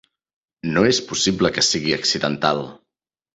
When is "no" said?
0.77-0.85